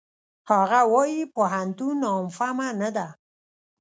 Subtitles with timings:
[0.51, 3.07] هغه وايي پوهنتون عام فهمه نه ده.